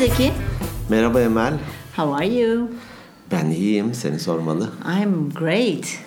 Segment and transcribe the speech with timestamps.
[0.00, 0.32] Zeki.
[0.88, 1.58] Merhaba Emel.
[1.96, 2.68] How are you?
[3.30, 4.70] Ben iyiyim, seni sormalı.
[5.02, 5.98] I'm great.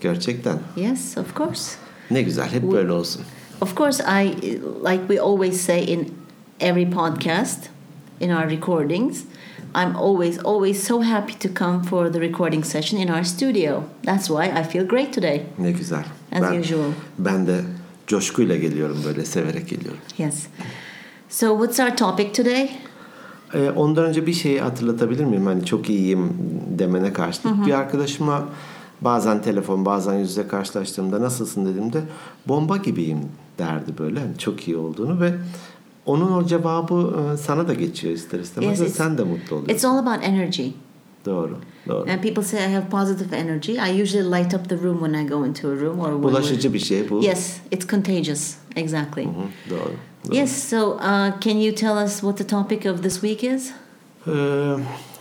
[0.00, 0.58] Gerçekten.
[0.76, 1.76] Yes, of course.
[2.10, 3.22] Ne güzel, hep böyle olsun.
[3.60, 4.28] Of course, I
[4.90, 6.14] like we always say in
[6.60, 7.58] every podcast,
[8.20, 9.24] in our recordings,
[9.74, 13.82] I'm always, always so happy to come for the recording session in our studio.
[14.04, 15.42] That's why I feel great today.
[15.58, 16.04] Ne güzel.
[16.32, 16.90] As ben, usual.
[17.18, 17.60] Ben de
[18.06, 20.00] coşkuyla geliyorum böyle, severek geliyorum.
[20.18, 20.46] Yes.
[21.28, 22.70] So, what's our topic today?
[23.54, 25.46] Ee, ondan önce bir şeyi hatırlatabilir miyim?
[25.46, 26.32] Hani çok iyiyim
[26.78, 27.66] demene karşılık.
[27.66, 28.44] Bir arkadaşıma
[29.00, 32.02] bazen telefon, bazen yüzle karşılaştığımda nasılsın dediğimde
[32.48, 33.20] bomba gibiyim
[33.58, 34.20] derdi böyle.
[34.20, 35.34] Hani çok iyi olduğunu ve
[36.06, 39.74] onun o cevabı e, sana da geçiyor ister istemez Yes, ve sen de mutlu oluyorsun.
[39.74, 40.68] It's all about energy.
[41.26, 42.10] Doğru, doğru.
[42.10, 43.72] And people say I have positive energy.
[43.72, 46.78] I usually light up the room when I go into a room or Bulaşıcı bir
[46.78, 47.24] şey bu.
[47.24, 48.54] Yes, it's contagious.
[48.76, 49.24] Exactly.
[49.24, 49.28] Hı,
[49.70, 49.80] doğru.
[50.28, 50.36] doğru.
[50.36, 53.70] Yes, so uh, can you tell us what the topic of this week is?
[54.26, 54.32] Ee,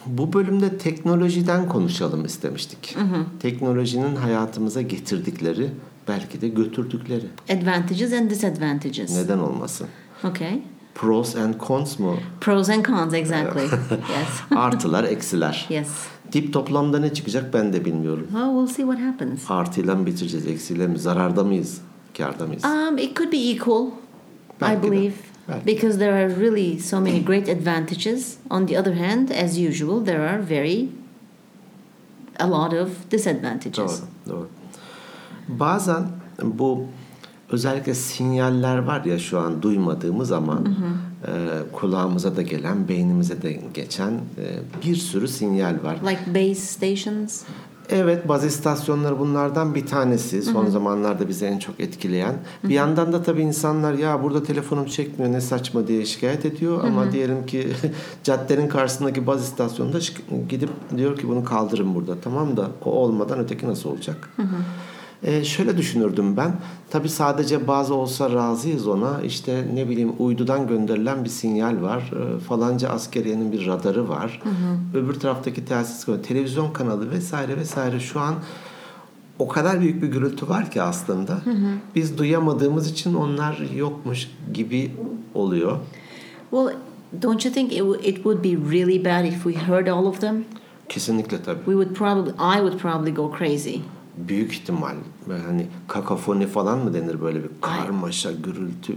[0.06, 2.98] bu bölümde teknolojiden konuşalım istemiştik.
[3.40, 5.70] Teknolojinin hayatımıza getirdikleri,
[6.08, 7.26] belki de götürdükleri.
[7.50, 9.16] Advantages and disadvantages.
[9.16, 9.88] Neden olmasın?
[10.24, 10.62] Okay.
[10.96, 12.14] Pros and cons mu?
[12.42, 13.64] Pros and cons, exactly.
[13.92, 14.42] yes.
[14.56, 15.66] Artılar, eksiler.
[15.70, 15.88] Yes.
[16.32, 18.28] Dip toplamda ne çıkacak ben de bilmiyorum.
[18.32, 19.52] Well, we'll see what happens.
[19.52, 21.00] Artıyla mı bitireceğiz, eksiyle mi?
[21.00, 21.82] Zararda mıyız,
[22.18, 22.64] kârda mıyız?
[22.66, 23.86] Um, it could be equal,
[24.62, 24.92] Belki I de.
[24.92, 25.14] believe,
[25.48, 25.66] Belki.
[25.68, 28.38] because there are really so many great advantages.
[28.50, 30.90] On the other hand, as usual, there are very
[32.40, 33.78] a lot of disadvantages.
[33.78, 34.48] Doğru, doğru.
[35.48, 36.04] Bazen
[36.44, 36.84] bu
[37.52, 40.62] özellikle sinyaller var ya şu an duymadığımız ama
[41.28, 41.32] e,
[41.74, 44.46] kulağımıza da gelen, beynimize de geçen e,
[44.86, 45.96] bir sürü sinyal var.
[45.96, 47.44] Like base stations.
[47.90, 50.42] Evet baz istasyonları bunlardan bir tanesi.
[50.42, 52.36] Son zamanlarda bizi en çok etkileyen.
[52.64, 56.84] Bir yandan da tabii insanlar ya burada telefonum çekmiyor ne saçma diye şikayet ediyor.
[56.84, 57.68] Ama diyelim ki
[58.24, 59.98] caddenin karşısındaki baz istasyonunda
[60.50, 62.16] gidip diyor ki bunu kaldırın burada.
[62.24, 64.30] Tamam da o olmadan öteki nasıl olacak?
[65.26, 66.56] Ee, şöyle düşünürdüm ben.
[66.90, 69.22] Tabii sadece bazı olsa razıyız ona.
[69.22, 72.12] İşte ne bileyim uydudan gönderilen bir sinyal var.
[72.14, 74.42] Ee, falanca askeriyenin bir radarı var.
[74.94, 78.36] Öbür taraftaki telsiz televizyon kanalı vesaire vesaire şu an
[79.40, 81.38] o kadar büyük bir gürültü var ki aslında.
[81.96, 84.92] Biz duyamadığımız için onlar yokmuş gibi
[85.34, 85.78] oluyor.
[86.52, 86.76] Well,
[87.22, 90.46] don't you think it, it would be really bad if we heard all of them?
[90.90, 91.58] Kesinlikle tabii.
[91.58, 93.82] We would probably, I would probably go crazy.
[94.18, 94.96] Büyük ihtimal.
[95.30, 98.94] Böyle Hani kakafoni falan mı denir böyle bir karmaşa, gürültü.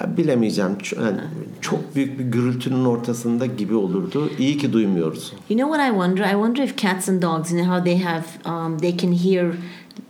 [0.00, 0.78] Ya Bilemeyeceğim.
[0.96, 1.20] Yani
[1.60, 4.30] çok büyük bir gürültünün ortasında gibi olurdu.
[4.38, 5.32] İyi ki duymuyoruz.
[5.50, 6.30] You know what I wonder?
[6.30, 9.54] I wonder if cats and dogs, you know how they have, um, they can hear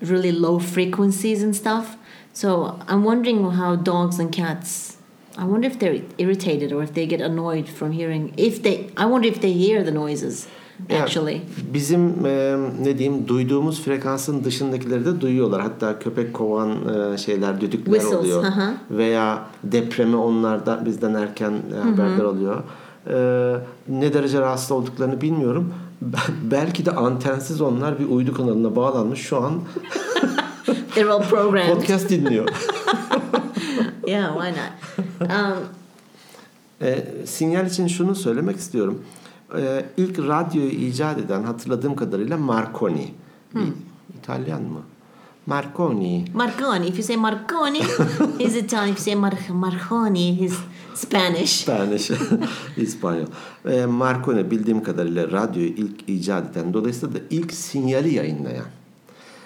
[0.02, 1.86] really low frequencies and stuff.
[2.34, 4.97] So I'm wondering how dogs and cats.
[5.38, 8.32] I wonder if they're irritated or if they get annoyed from hearing.
[8.36, 10.47] If they, I wonder if they hear the noises.
[11.03, 11.41] Actually,
[11.75, 15.62] bizim e, ne diyeyim duyduğumuz frekansın dışındakileri de duyuyorlar.
[15.62, 16.70] Hatta köpek kovan
[17.12, 18.43] e, şeyler düdükler Whistles, oluyor.
[18.44, 18.75] hı hı.
[18.91, 22.62] Veya depremi onlardan bizden erken haberler alıyor.
[23.06, 23.15] E,
[23.88, 25.75] ne derece rahatsız olduklarını bilmiyorum.
[26.43, 29.53] Belki de antensiz onlar bir uydu kanalına bağlanmış şu an
[31.75, 32.49] podcast dinliyor.
[34.06, 34.72] yeah, why not?
[35.31, 35.56] Um,
[36.82, 39.03] E, sinyal için şunu söylemek istiyorum.
[39.58, 43.14] E, ilk radyoyu icat eden hatırladığım kadarıyla Marconi.
[43.54, 43.60] Bir
[44.18, 44.80] İtalyan mı?
[45.46, 46.24] Marconi.
[46.34, 46.86] Marconi.
[46.86, 47.80] If you say Marconi,
[48.38, 48.88] he's Italian.
[48.88, 50.54] If you say Mar- Marconi, he's
[50.94, 51.50] Spanish.
[51.50, 52.10] Spanish.
[52.76, 53.26] İspanyol.
[53.64, 58.66] E, Marconi bildiğim kadarıyla radyoyu ilk icat eden dolayısıyla da ilk sinyali yayınlayan.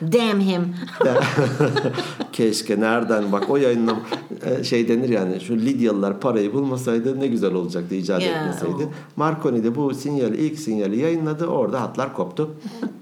[0.03, 0.75] Damn him.
[2.33, 4.01] Keşke nereden bak o yayınlam
[4.45, 8.89] e, şey denir yani şu Lidyalılar parayı bulmasaydı ne güzel olacaktı icat Ya, etmeseydi.
[9.17, 12.55] Marconi de bu sinyali ilk sinyali yayınladı orada hatlar koptu.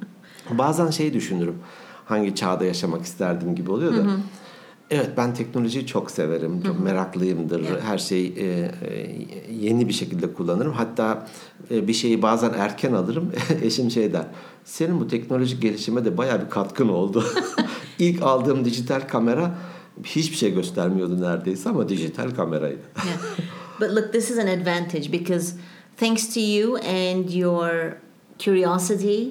[0.51, 1.55] Bazen şey düşünürüm
[2.05, 4.03] hangi çağda yaşamak isterdim gibi oluyor da.
[4.95, 6.63] Evet ben teknolojiyi çok severim.
[6.63, 7.81] Çok meraklıyımdır.
[7.81, 8.71] Her şeyi e, e,
[9.61, 10.73] yeni bir şekilde kullanırım.
[10.73, 11.27] Hatta
[11.71, 13.33] e, bir şeyi bazen erken alırım.
[13.63, 14.27] Eşim şey der.
[14.65, 17.25] Senin bu teknolojik gelişime de bayağı bir katkın oldu.
[17.99, 19.59] İlk aldığım dijital kamera
[20.05, 22.81] hiçbir şey göstermiyordu neredeyse ama dijital kameraydı.
[23.07, 23.19] yeah.
[23.81, 25.53] But look, this is an advantage because
[25.97, 27.93] thanks to you and your
[28.39, 29.23] curiosity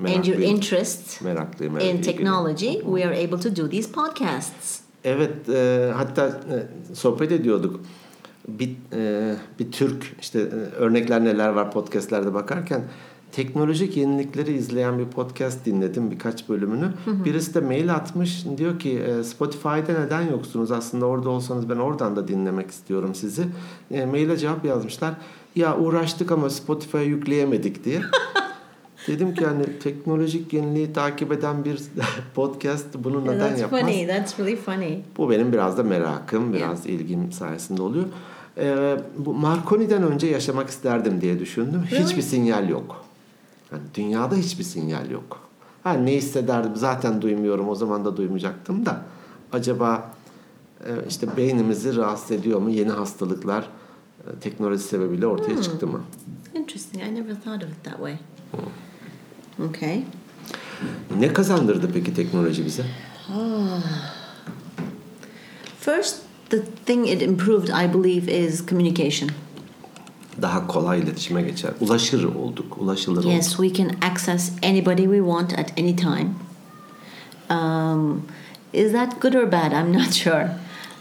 [0.00, 0.42] and your Meraklıyım.
[0.42, 1.76] interest Meraklıyım.
[1.76, 4.83] evet, in technology, we are able to do these podcasts.
[5.04, 7.80] Evet, e, hatta e, sohbet ediyorduk.
[8.48, 12.84] Bir, e, bir Türk işte e, örnekler neler var podcastlerde bakarken
[13.32, 16.92] teknolojik yenilikleri izleyen bir podcast dinledim birkaç bölümünü.
[17.06, 20.70] Birisi de mail atmış diyor ki e, Spotify'da neden yoksunuz?
[20.70, 23.44] Aslında orada olsanız ben oradan da dinlemek istiyorum sizi.
[23.90, 25.14] E, maile cevap yazmışlar.
[25.56, 28.00] Ya uğraştık ama Spotify'a yükleyemedik diye.
[29.06, 31.80] Dedim ki hani teknolojik yeniliği takip eden bir
[32.34, 33.80] podcast bunu neden That's yapmaz?
[33.80, 34.06] funny.
[34.06, 34.98] That's really funny.
[35.16, 38.04] Bu benim biraz da merakım, biraz ilgim sayesinde oluyor.
[38.58, 41.84] Ee, bu Marconi'den önce yaşamak isterdim diye düşündüm.
[41.90, 42.04] Really?
[42.04, 43.04] Hiçbir sinyal yok.
[43.72, 45.40] Yani dünyada hiçbir sinyal yok.
[45.82, 49.02] Ha ne hissederdim zaten duymuyorum o zaman da duymayacaktım da
[49.52, 50.10] acaba
[50.86, 53.68] e, işte beynimizi rahatsız ediyor mu yeni hastalıklar
[54.26, 56.00] e, teknoloji sebebiyle ortaya çıktı mı?
[56.54, 57.02] Interesting.
[57.04, 58.14] I never thought of it that way.
[59.58, 60.02] Okay.
[61.18, 62.84] Ne kazandırdı peki teknoloji bize?
[65.80, 66.16] First,
[66.50, 69.30] the thing it improved, I believe, is communication.
[70.42, 71.70] Daha kolay iletişime geçer.
[71.80, 76.34] Ulaşır olduk, ulaşılır Yes, we can access anybody we want at any time.
[77.50, 78.22] Um,
[78.72, 79.72] is that good or bad?
[79.72, 80.50] I'm not sure,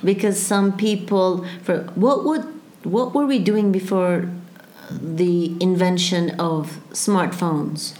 [0.03, 1.45] because some people.
[1.65, 2.43] For what would
[2.83, 4.29] what were we doing before
[5.17, 7.93] the invention of smartphones?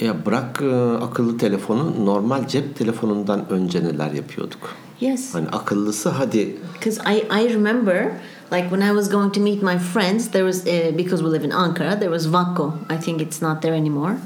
[0.00, 0.74] Ya bırak e,
[1.04, 4.58] akıllı telefonu normal cep telefonundan önce neler yapıyorduk?
[5.00, 8.12] Yes, Hani akıllısı hadi because I, I remember
[8.52, 11.44] like when I was going to meet my friends, there was uh, because we live
[11.46, 12.72] in Ankara, there was Vakko.
[12.90, 14.16] I think it's not there anymore.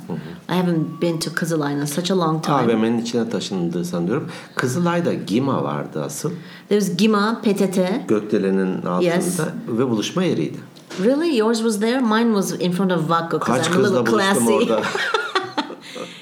[0.48, 2.56] I haven't been to Kızılay in such a long time.
[2.56, 4.28] AVM'nin içine taşındığı sanıyorum.
[4.54, 6.30] Kızılay'da Gima vardı asıl.
[6.68, 7.78] There was Gima, PTT.
[8.08, 9.40] Gökdelen'in altında Yes.
[9.68, 10.56] ve buluşma yeriydi.
[11.04, 12.00] Really, yours was there.
[12.00, 14.52] Mine was in front of Vakko because Kaç I'm a little kızla buluştum classy.
[14.72, 14.82] orada.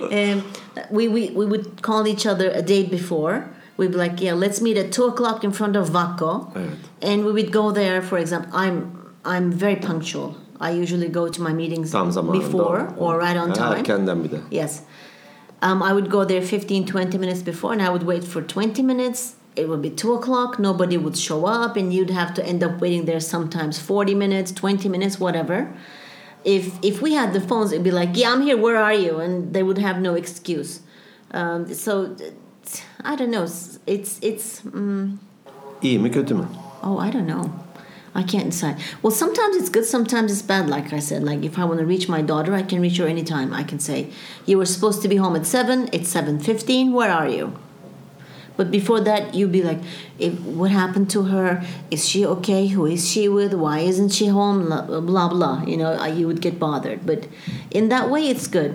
[0.00, 0.44] um,
[0.90, 3.48] we, we we would call each other a day before.
[3.76, 5.90] We'd be like, yeah, let's meet at two o'clock in front of.
[5.90, 6.78] Evet.
[7.02, 8.00] And we would go there.
[8.02, 10.36] For example, I'm I'm very punctual.
[10.60, 13.82] I usually go to my meetings before or right on time.
[14.22, 14.42] Bir de.
[14.50, 14.82] Yes.
[15.62, 18.82] Um, I would go there 15, 20 minutes before, and I would wait for 20
[18.82, 19.36] minutes.
[19.56, 20.58] It would be 2 o'clock.
[20.58, 24.52] Nobody would show up, and you'd have to end up waiting there sometimes 40 minutes,
[24.52, 25.72] 20 minutes, whatever.
[26.46, 29.18] If, if we had the phones, it'd be like, yeah, I'm here, where are you?
[29.18, 30.80] And they would have no excuse.
[31.32, 32.16] Um, so,
[33.04, 33.42] I don't know.
[33.42, 34.62] It's, it's, it's
[35.82, 36.46] İyi mi kötü mü?
[36.82, 37.50] Oh, I don't know.
[38.14, 38.76] I can't decide.
[39.02, 40.70] Well, sometimes it's good, sometimes it's bad.
[40.70, 43.06] Like I said, like if I want to reach my daughter, I can reach her
[43.06, 43.52] anytime.
[43.52, 44.06] I can say,
[44.46, 45.88] "You were supposed to be home at seven.
[45.92, 46.92] It's seven fifteen.
[46.92, 47.52] Where are you?"
[48.56, 49.80] But before that, you'd be like,
[50.58, 51.62] "What happened to her?
[51.90, 52.68] Is she okay?
[52.68, 53.52] Who is she with?
[53.54, 55.28] Why isn't she home?" Blah blah.
[55.28, 55.62] blah.
[55.66, 57.00] You know, uh, you would get bothered.
[57.06, 57.26] But
[57.70, 58.72] in that way, it's good.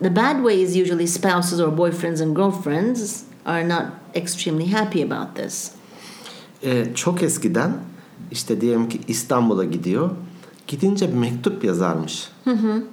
[0.00, 3.84] The bad way is usually spouses or boyfriends and girlfriends are not
[4.14, 5.70] extremely happy about this.
[6.64, 7.72] Ee, çok eskiden
[8.30, 10.10] işte diyelim ki İstanbul'a gidiyor.
[10.66, 12.28] Gidince bir mektup yazarmış.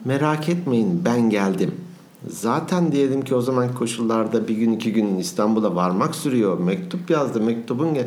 [0.06, 1.76] Merak etmeyin ben geldim.
[2.27, 6.60] Zaten diyelim ki o zaman koşullarda bir gün iki gün İstanbul'a varmak sürüyor.
[6.60, 7.42] Mektup yazdı.
[7.42, 7.98] Mektubun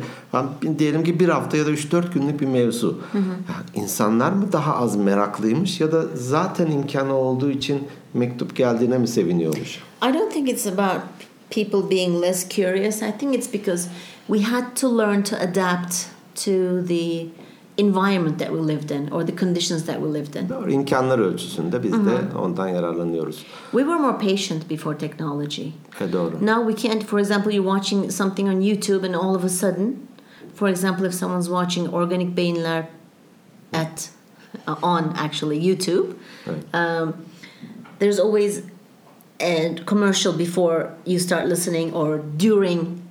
[0.79, 2.99] diyelim ki bir hafta ya da üç dört günlük bir mevzu.
[3.13, 9.07] Ya, insanlar mı daha az meraklıymış ya da zaten imkanı olduğu için mektup geldiğine mi
[9.07, 9.79] seviniyormuş?
[10.09, 11.01] I don't think it's about
[11.49, 13.01] people being less curious.
[13.01, 13.89] I think it's because
[14.27, 15.95] we had to learn to adapt
[16.35, 16.51] to
[16.87, 17.25] the
[17.77, 20.49] environment that we lived in or the conditions that we lived in.
[20.49, 20.71] Doğru.
[20.71, 23.45] İmkanlar ölçüsünde biz de ondan yararlanıyoruz.
[23.71, 25.67] We were more patient before technology.
[26.01, 26.45] E doğru.
[26.45, 29.95] Now we can't, for example, you're watching something on YouTube and all of a sudden,
[30.55, 32.85] for example, if someone's watching Organic Beyinler
[33.73, 34.09] at
[34.67, 36.13] uh, on actually YouTube,
[36.73, 37.13] um,
[37.99, 38.61] there's always
[39.39, 43.02] a commercial before you start listening or during.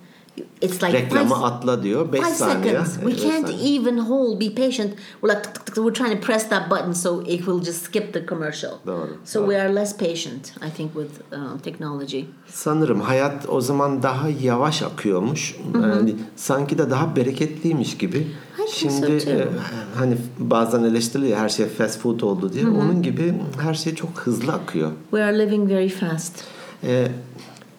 [0.62, 2.12] It's like Reklamı five, atla diyor.
[2.12, 2.72] 5 five saniye.
[2.72, 2.94] seconds.
[2.94, 3.80] We Evet, can't saniye.
[3.80, 4.92] even hold, be patient.
[5.20, 7.82] We're like, tık tık tık, we're trying to press that button so it will just
[7.84, 8.72] skip the commercial.
[8.86, 9.50] Doğru, So doğru.
[9.50, 12.20] we are less patient, I think, with uh, technology.
[12.48, 15.56] Sanırım hayat o zaman daha yavaş akıyormuş.
[15.82, 18.26] Yani sanki de daha bereketliymiş gibi.
[18.72, 19.48] Şimdi so e,
[19.96, 22.66] hani bazen eleştiriliyor her şey fast food oldu diye.
[22.66, 24.90] Onun gibi her şey çok hızlı akıyor.
[25.10, 26.44] We are living very fast.
[26.84, 27.08] E,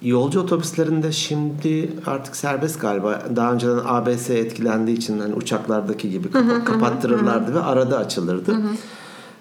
[0.04, 3.22] yolcu otobüslerinde şimdi artık serbest galiba.
[3.36, 8.56] Daha önceden ABS etkilendiği için hani uçaklardaki gibi kapa- kapattırırlardı ve arada açılırdı.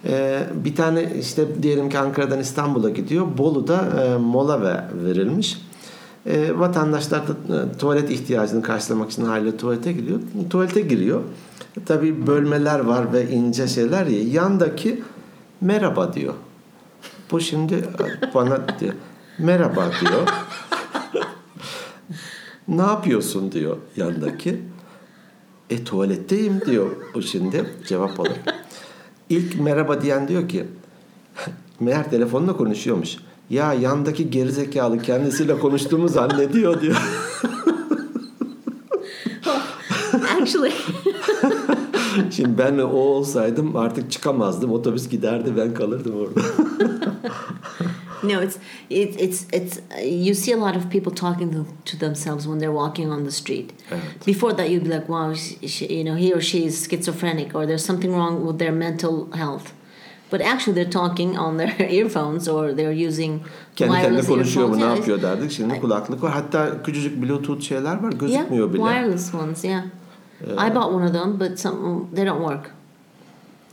[0.04, 3.26] E, bir tane işte diyelim ki Ankara'dan İstanbul'a gidiyor.
[3.38, 5.62] Bolu'da e, mola ve, verilmiş.
[6.26, 10.20] E, vatandaşlar da e, tuvalet ihtiyacını karşılamak için haliyle tuvalete gidiyor.
[10.50, 11.20] Tuvalete giriyor.
[11.86, 14.22] Tabii bölmeler var ve ince şeyler ya.
[14.22, 15.02] Yandaki
[15.60, 16.34] merhaba diyor.
[17.30, 18.94] Bu şimdi e, bana diyor.
[19.42, 20.28] Merhaba diyor.
[22.68, 24.62] ne yapıyorsun diyor yandaki.
[25.70, 28.64] E tuvaletteyim diyor bu şimdi cevap olarak.
[29.28, 30.66] İlk merhaba diyen diyor ki
[31.80, 33.16] Meğer telefonla konuşuyormuş.
[33.50, 36.96] Ya yandaki gerizekalı kendisiyle konuştuğumu zannediyor diyor.
[40.40, 40.72] Actually,
[42.30, 44.72] Şimdi ben o olsaydım artık çıkamazdım.
[44.72, 46.40] Otobüs giderdi ben kalırdım orada.
[48.22, 48.58] No, it's
[48.90, 52.58] it's it's it's uh, you see a lot of people talking to, to themselves when
[52.58, 53.72] they're walking on the street.
[53.90, 54.24] Evet.
[54.24, 57.54] Before that, you'd be like, "Wow, she, she, you know, he or she is schizophrenic,
[57.54, 59.72] or there's something wrong with their mental health."
[60.30, 63.44] But actually, they're talking on their earphones, or they're using
[63.76, 65.50] Kendi kendine wireless konuşuyor mu ne yapıyor derdik.
[65.50, 66.32] Şimdi kulaklık var.
[66.32, 68.12] Hatta küçücük bluetooth şeyler var.
[68.12, 68.82] Gözükmüyor yeah, bile.
[68.82, 69.64] wireless ones.
[69.64, 69.84] Yeah,
[70.42, 72.70] I bought one of them, but some they don't work.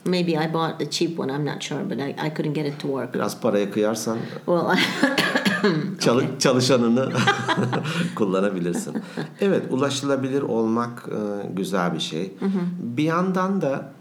[0.10, 1.32] Maybe I bought a cheap one.
[1.32, 3.14] I'm not sure, but I, I couldn't get it to work.
[3.14, 4.66] Biraz paraya kıyarsan Well,
[6.00, 7.10] Çalı- çalışanını
[8.16, 8.94] kullanabilirsin.
[9.42, 12.34] Evet, ulaşılabilir olmak e, güzel bir şey.
[12.80, 13.92] Bir yandan da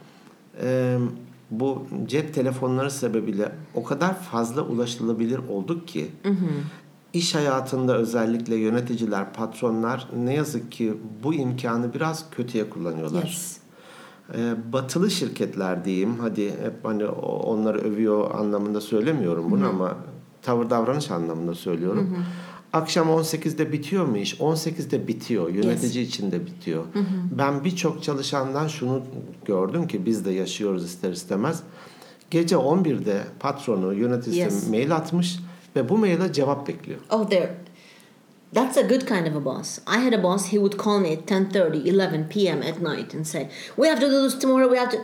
[0.62, 0.99] e,
[1.50, 6.11] bu cep telefonları sebebiyle o kadar fazla ulaşılabilir olduk ki
[7.12, 13.23] iş hayatında özellikle yöneticiler, patronlar ne yazık ki bu imkanı biraz kötüye kullanıyorlar.
[13.23, 13.57] yes.
[14.37, 19.97] E, batılı şirketler diyeyim hadi hep hani onları övüyor anlamında söylemiyorum bunu ama
[20.42, 22.16] tavır davranış anlamında söylüyorum.
[22.73, 24.35] Akşam 18'de bitiyor mu iş?
[24.35, 25.49] 18'de bitiyor.
[25.50, 26.85] Yönetici için de bitiyor.
[27.38, 29.02] Ben birçok çalışandan şunu
[29.44, 31.62] gördüm ki biz de yaşıyoruz ister istemez.
[32.30, 34.68] Gece 11'de patronu, yöneticisi Yes.
[34.70, 35.38] mail atmış
[35.76, 36.99] ve bu maile cevap bekliyor.
[37.11, 37.54] Oh, there.
[38.52, 39.81] That's a good kind of a boss.
[39.87, 40.47] I had a boss.
[40.47, 42.62] He would call me at 10:30, 11 p.m.
[42.62, 44.69] at night and say, "We have to do this tomorrow.
[44.69, 44.99] We have to."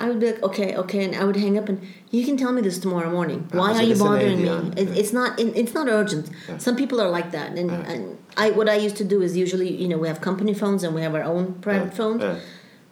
[0.00, 1.78] I would be like, "Okay, okay," and I would hang up and
[2.10, 3.46] you can tell me this tomorrow morning.
[3.52, 4.48] Why are you bothering me?
[4.82, 5.38] It, it's not.
[5.38, 6.30] It, it's not urgent.
[6.58, 9.70] Some people are like that, and, and I what I used to do is usually,
[9.82, 12.22] you know, we have company phones and we have our own private phones.
[12.22, 12.40] evet.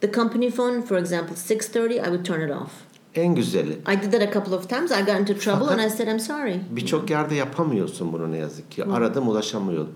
[0.00, 2.84] The company phone, for example, 6:30, I would turn it off.
[3.16, 3.72] En güzeli.
[3.72, 4.90] I did that a couple of times.
[4.90, 8.70] I got into trouble and I said, "I'm sorry." Birçok yerde yapamıyorsun bunu ne yazık
[8.70, 8.84] ki.
[8.84, 9.86] Aradım ulaşamıyor.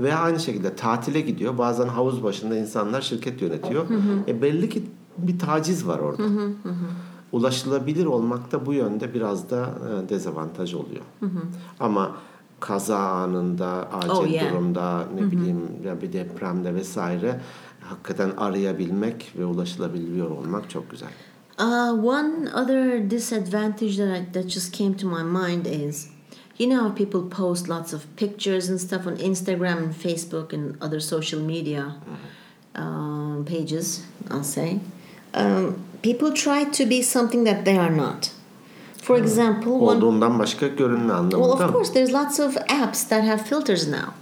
[0.00, 1.58] Veya aynı şekilde tatile gidiyor.
[1.58, 3.86] Bazen havuz başında insanlar şirket yönetiyor.
[4.28, 4.82] E belli ki
[5.18, 6.22] bir taciz var orada.
[7.32, 9.66] Ulaşılabilir olmak da bu yönde biraz da
[10.04, 11.02] e, dezavantaj oluyor.
[11.80, 12.12] Ama
[12.60, 14.50] kaza anında, acil Oh, yeah.
[14.52, 17.40] durumda, ne bileyim ya bir depremde vesaire
[17.80, 21.08] hakikaten arayabilmek ve ulaşılabiliyor olmak çok güzel.
[21.58, 26.08] Uh, one other disadvantage that I, that just came to my mind is,
[26.58, 31.00] you know people post lots of pictures and stuff on Instagram and Facebook and other
[31.00, 31.94] social media
[32.74, 34.04] um, pages.
[34.30, 34.80] I'll say,
[35.34, 38.30] um, people try to be something that they are not.
[39.02, 41.38] For example, one Olduğundan başka görünme anlamında.
[41.38, 44.12] well, of course, there's lots of apps that have filters now.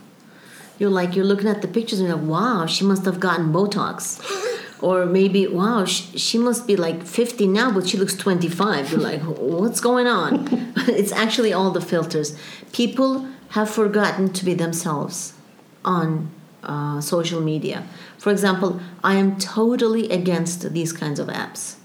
[0.79, 3.53] You're like you're looking at the pictures and you're like, wow, she must have gotten
[3.53, 4.21] Botox,
[4.85, 8.93] or maybe wow, she, she must be like 50 now, but she looks 25.
[8.93, 9.23] You're like,
[9.63, 10.47] what's going on?
[10.89, 12.37] it's actually all the filters.
[12.73, 15.33] People have forgotten to be themselves
[15.87, 16.31] on
[16.63, 17.87] uh, social media.
[18.19, 21.77] For example, I am totally against these kinds of apps.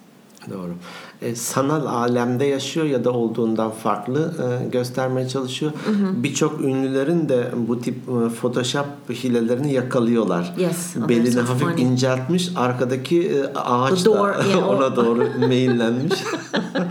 [0.48, 0.78] Doğru.
[1.22, 4.34] E, sanal alemde yaşıyor ya da olduğundan farklı
[4.64, 5.72] e, göstermeye çalışıyor.
[6.14, 10.54] Birçok ünlülerin de bu tip e, Photoshop hilelerini yakalıyorlar.
[10.58, 11.82] Yes, Belini hafif funny.
[11.82, 16.14] inceltmiş, arkadaki e, ağaç da yeah, ona doğru meyillenmiş.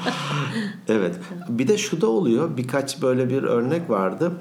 [0.89, 1.15] evet.
[1.49, 2.57] Bir de şu da oluyor.
[2.57, 4.33] Birkaç böyle bir örnek vardı.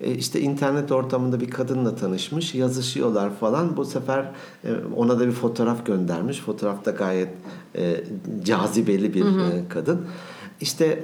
[0.00, 3.76] E, işte internet ortamında bir kadınla tanışmış, yazışıyorlar falan.
[3.76, 4.30] Bu sefer
[4.64, 6.40] e, ona da bir fotoğraf göndermiş.
[6.40, 7.28] Fotoğrafta gayet
[7.76, 8.04] e,
[8.44, 10.00] cazibeli bir e, kadın.
[10.60, 11.02] İşte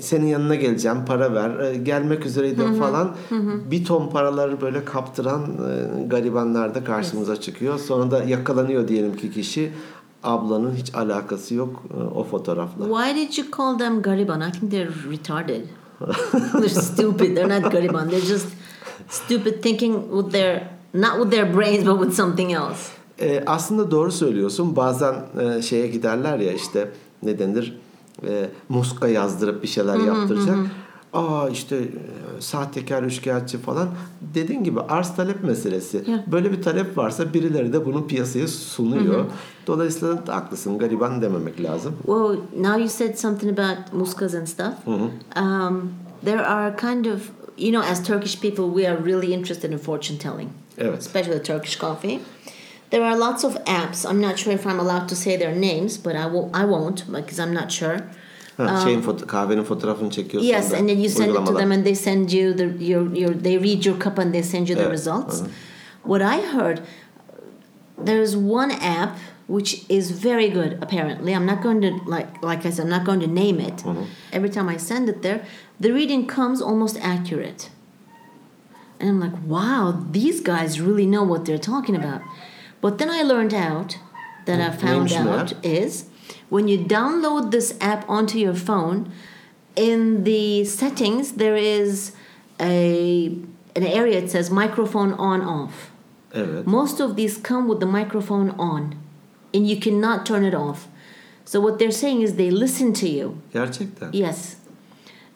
[0.00, 3.14] senin yanına geleceğim, para ver, gelmek üzereydim falan.
[3.70, 5.46] Bir ton paraları böyle kaptıran
[6.06, 7.78] garibanlar da karşımıza çıkıyor.
[7.78, 9.72] Sonra da yakalanıyor diyelim ki kişi.
[10.22, 11.82] Ablanın hiç alakası yok
[12.14, 12.84] o fotoğrafla.
[12.84, 14.48] Why did you call them Gariban?
[14.48, 15.62] I think they're retarded.
[16.60, 17.36] they're stupid.
[17.36, 18.10] They're not Gariban.
[18.10, 18.46] They're just
[19.08, 22.90] stupid thinking with their not with their brains but with something else.
[23.20, 24.76] E, aslında doğru söylüyorsun.
[24.76, 26.90] Bazen e, şeye giderler ya işte
[27.22, 27.78] ne denir?
[28.28, 30.56] E, muska yazdırıp bir şeyler yaptıracak.
[31.16, 33.88] Aa işte e, sahtekar, üçkağıtçı falan.
[34.34, 36.04] Dediğin gibi arz talep meselesi.
[36.06, 36.20] Yeah.
[36.32, 39.24] Böyle bir talep varsa birileri de bunu piyasaya sunuyor.
[39.66, 40.78] Dolayısıyla da haklısın.
[40.78, 41.94] Gariban dememek lazım.
[42.06, 44.74] Well, now you said something about muskas and stuff.
[45.36, 45.90] Um,
[46.24, 47.20] there are kind of
[47.58, 50.98] you know, as Turkish people, we are really interested in fortune telling, Evet.
[50.98, 52.20] especially Turkish coffee.
[52.90, 54.04] There are lots of apps.
[54.04, 56.50] I'm not sure if I'm allowed to say their names, but I will.
[56.54, 57.98] I won't because I'm not sure.
[59.02, 61.94] Foto- kahvenin fotoğrafını çekiyorsun Yes, da and then you send it to them, and they
[61.94, 63.34] send you the your your.
[63.44, 65.40] They read your cup and they send you the results.
[65.40, 65.50] uh-huh.
[66.04, 66.78] What I heard,
[68.06, 71.32] there's one app which is very good apparently.
[71.34, 73.84] I'm not going to like like I said, I'm not going to name it.
[74.32, 75.40] Every time I send it there,
[75.80, 77.70] the reading comes almost accurate.
[79.00, 82.22] And I'm like, wow, these guys really know what they're talking about.
[82.80, 83.98] But then I learned out
[84.46, 86.04] that I found out is
[86.48, 89.12] when you download this app onto your phone,
[89.74, 92.12] in the settings there is
[92.60, 93.36] a
[93.74, 95.90] an area it says microphone on off.
[96.32, 96.66] Evet.
[96.66, 98.96] Most of these come with the microphone on,
[99.52, 100.88] and you cannot turn it off.
[101.44, 103.40] So what they're saying is they listen to you.
[103.52, 104.10] Gerçekten.
[104.12, 104.56] Yes.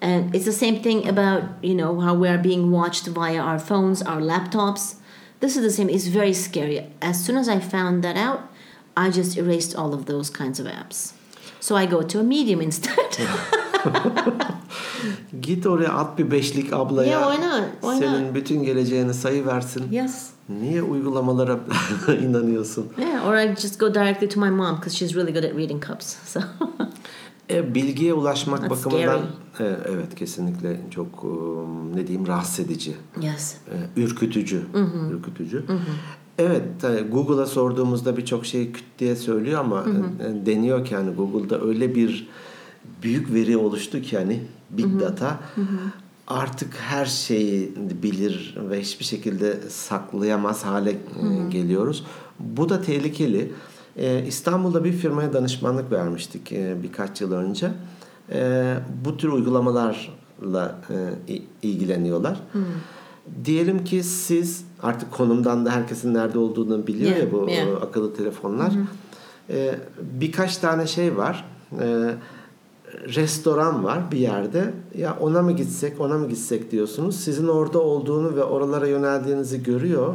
[0.01, 3.59] And it's the same thing about, you know, how we are being watched via our
[3.59, 4.97] phones, our laptops.
[5.41, 5.89] This is the same.
[5.91, 6.87] It's very scary.
[7.03, 8.50] As soon as I found that out,
[9.07, 11.13] I just erased all of those kinds of apps.
[11.61, 13.11] So I go to a medium instead.
[15.41, 17.11] Git oraya at bir beşlik ablaya.
[17.11, 17.65] Yeah, why not?
[17.81, 18.35] Why senin not?
[18.35, 19.85] bütün geleceğini sayı versin.
[19.91, 20.31] yes.
[20.49, 21.59] Niye uygulamalara
[22.23, 22.87] inanıyorsun?
[22.99, 25.85] Yeah, or I just go directly to my mom because she's really good at reading
[25.87, 26.17] cups.
[26.25, 26.41] So
[27.51, 29.21] E, bilgiye ulaşmak That's bakımından
[29.61, 31.29] e, evet kesinlikle çok e,
[31.97, 33.55] ne diyeyim rahatsız edici, yes.
[33.97, 34.63] e, ürkütücü,
[35.13, 35.65] ürkütücü.
[36.41, 36.63] Evet,
[37.13, 42.29] Google'a sorduğumuzda birçok şey küt diye söylüyor ama e, deniyor ki hani Google'da öyle bir
[43.03, 45.41] büyük veri oluştu ki hani big data
[46.27, 50.97] artık her şeyi bilir ve hiçbir şekilde saklayamaz hale e,
[51.51, 52.05] geliyoruz.
[52.39, 53.53] Bu da tehlikeli.
[53.97, 56.51] E, İstanbul'da bir firmaya danışmanlık vermiştik
[56.83, 57.71] birkaç yıl önce.
[59.05, 60.81] Bu tür uygulamalarla
[61.63, 62.41] ilgileniyorlar.
[63.45, 67.83] Diyelim ki siz artık konumdan da herkesin nerede olduğunu biliyor Yeah, ya bu yeah.
[67.83, 68.73] akıllı telefonlar.
[69.51, 69.75] E,
[70.21, 71.45] birkaç tane şey var.
[71.81, 72.15] E,
[73.07, 74.75] restoran var bir yerde.
[74.99, 77.17] Ya ona mı gitsek, ona mı gitsek diyorsunuz.
[77.17, 80.15] Sizin orada olduğunu ve oralara yöneldiğinizi görüyor.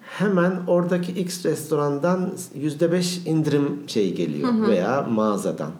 [0.00, 5.70] Hemen oradaki X restorandan %5 indirim şeyi geliyor veya mağazadan.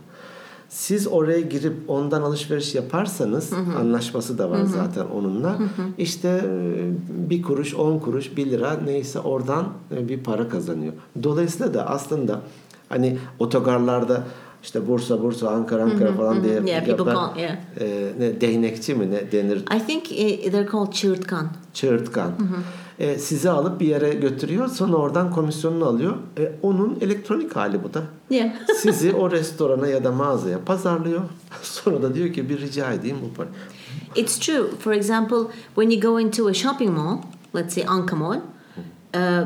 [0.69, 5.59] Siz oraya girip ondan alışveriş yaparsanız anlaşması da var zaten onunla.
[5.99, 10.93] İşte e, bir kuruş, on kuruş, bir lira neyse oradan e, bir para kazanıyor.
[11.23, 12.41] Dolayısıyla da aslında
[12.89, 14.25] hani otogarlarda
[14.63, 17.57] işte Bursa, Bursa, Ankara, Ankara falan diye Yeah, people yapan, call- yeah.
[17.81, 21.49] e, ne, değnekçi mi ne denir I think eh, they're called çığırtkan.
[21.75, 22.33] çığırtkan.
[22.99, 26.15] E, sizi alıp bir yere götürüyor sonra oradan komisyonunu alıyor.
[26.39, 28.03] E, onun elektronik hali bu da.
[28.31, 28.51] Yeah.
[28.77, 31.21] Sizi o restorana ya da mağazaya pazarlıyor.
[31.63, 33.49] Sonra da diyor ki bir rica edeyim bu para.
[34.17, 34.67] It's true.
[34.79, 35.39] For example,
[35.75, 37.19] when you go into a shopping mall,
[37.55, 38.37] let's say Anka Mall,
[39.15, 39.45] uh,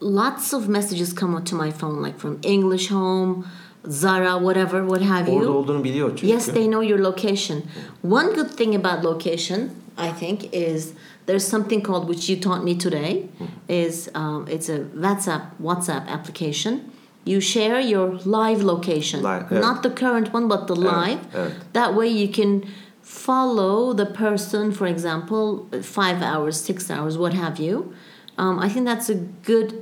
[0.00, 3.44] lots of messages come to my phone, like from English Home,
[3.86, 5.52] Zara, whatever, what have Orada you.
[5.52, 6.26] olduğunu biliyor çünkü.
[6.26, 7.62] Yes, they know your location.
[8.04, 10.92] One good thing about location, I think, is
[11.26, 13.26] there's something called which you taught me today.
[13.68, 16.80] Is um, it's a WhatsApp WhatsApp application.
[17.24, 19.60] You share your live location, Live, evet.
[19.60, 21.18] not the current one, but the live.
[21.34, 21.52] evet.
[21.72, 22.62] That way you can
[23.02, 27.92] follow the person, for example, five hours, six hours, what have you.
[28.38, 29.14] Um, I think that's a
[29.44, 29.72] good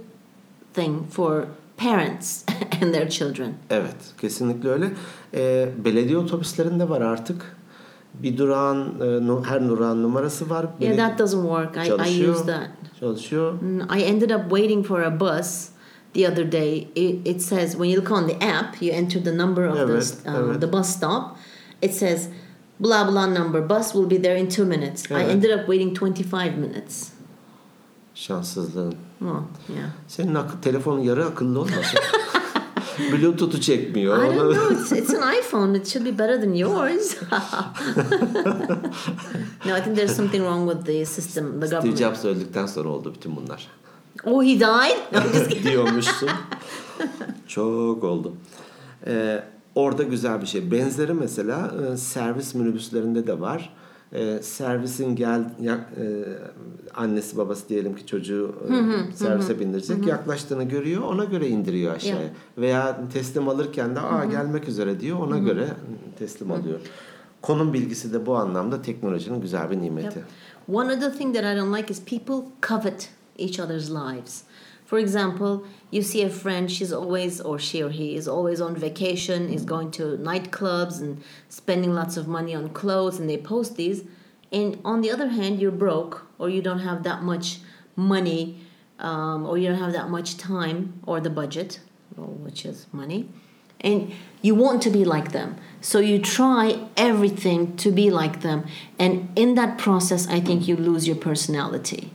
[0.74, 2.44] thing for parents
[2.82, 3.54] and their children.
[3.70, 4.90] Evet, kesinlikle öyle.
[5.34, 7.56] E, belediye otobüslerinde var artık.
[8.14, 9.00] Bir durağın,
[9.44, 10.66] e, her durağın numarası var.
[10.80, 11.76] Yeah, Beledi- that doesn't work.
[11.76, 12.70] I, I use that.
[13.00, 13.52] Çalışıyor.
[13.60, 15.68] Mm, I ended up waiting for a bus
[16.14, 16.88] the other day.
[16.94, 20.30] It, it says when you look on the app, you enter the number of the,
[20.30, 20.60] um, evet.
[20.60, 21.36] the bus stop.
[21.82, 22.28] It says
[22.80, 23.68] blah blah number.
[23.68, 25.10] Bus will be there in two minutes.
[25.10, 27.15] I ended up waiting 25 minutes.
[28.16, 28.94] Şanssızlığın.
[29.18, 29.34] Well,
[29.76, 29.88] yeah.
[30.08, 31.98] Senin ak- telefonun yarı akıllı olmasın.
[33.12, 34.18] Bluetooth'u çekmiyor.
[34.18, 34.74] I don't know.
[34.74, 35.78] It's, it's an iPhone.
[35.78, 37.16] It should be better than yours.
[39.66, 41.98] no, I think there's something wrong with the system, the Steve government.
[41.98, 43.68] Jobs öldükten sonra oldu bütün bunlar.
[44.24, 45.64] Oh, he died?
[45.64, 46.28] Diyormuşsun.
[47.48, 48.32] Çok oldu.
[49.06, 50.70] Ee, orada güzel bir şey.
[50.70, 53.72] Benzeri mesela e, servis minibüslerinde de var.
[54.12, 56.04] Ee, servisin gel ya- e,
[56.94, 58.54] annesi babası diyelim ki çocuğu
[59.10, 60.06] e, servise bindirecek.
[60.06, 62.20] Yaklaştığını görüyor, ona göre indiriyor aşağıya.
[62.20, 62.30] Yeah.
[62.58, 65.68] Veya teslim alırken de aa gelmek üzere diyor, ona göre
[66.18, 66.80] teslim alıyor.
[67.42, 70.24] Konum bilgisi de bu anlamda teknolojinin güzel bir nimeti.
[70.72, 74.42] One other thing that I don't like is people covet each other's lives.
[74.86, 78.76] For example, you see a friend, she's always, or she or he is always on
[78.76, 83.76] vacation, is going to nightclubs and spending lots of money on clothes, and they post
[83.76, 84.04] these.
[84.52, 87.58] And on the other hand, you're broke, or you don't have that much
[87.96, 88.60] money,
[89.00, 91.80] um, or you don't have that much time, or the budget,
[92.16, 93.28] which is money
[93.80, 95.54] and you want to be like them.
[95.82, 98.64] So you try everything to be like them.
[98.98, 102.10] And in that process i think you lose your personality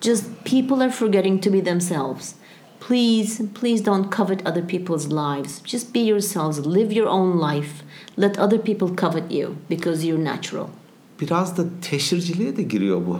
[0.00, 2.34] just people are forgetting to be themselves
[2.80, 5.60] please, please don't covet other people's lives.
[5.64, 6.66] Just be yourselves.
[6.66, 7.84] Live your own life.
[8.16, 10.68] Let other people covet you because you're natural.
[11.20, 13.18] Biraz da teşhirciliğe de giriyor bu.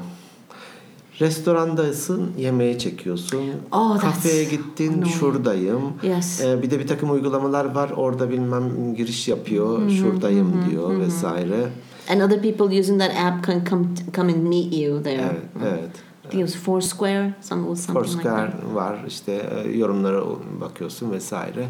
[1.20, 3.40] Restorandasın, yemeğe çekiyorsun.
[3.72, 5.14] Oh, Kafeye gittin, annoying.
[5.14, 5.92] şuradayım.
[6.02, 6.40] Yes.
[6.40, 7.90] Ee, bir de bir takım uygulamalar var.
[7.90, 11.68] Orada bilmem giriş yapıyor, şuradayım diyor vesaire.
[12.10, 13.84] And other people using that app can come
[14.16, 15.22] come and meet you there.
[15.22, 16.09] Evet, evet.
[16.32, 18.74] Was Foursquare, some, something like Foursquare that.
[18.74, 19.32] var işte
[19.64, 20.22] e, yorumlara
[20.60, 21.68] bakıyorsun vesaire.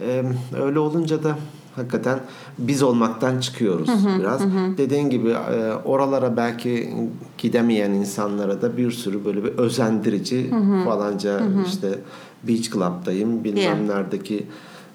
[0.00, 0.22] Ee,
[0.62, 1.38] öyle olunca da
[1.76, 2.20] hakikaten
[2.58, 4.40] biz olmaktan çıkıyoruz biraz.
[4.78, 6.94] Dediğin gibi e, oralara belki
[7.38, 10.50] gidemeyen insanlara da bir sürü böyle bir özendirici
[10.84, 11.98] falanca işte
[12.42, 13.78] Beach Club'dayım bilmem Yeah.
[13.80, 14.46] neredeki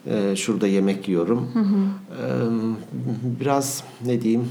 [0.06, 1.48] e, şurada yemek yiyorum.
[1.56, 2.26] Ee,
[3.40, 4.50] biraz ne diyeyim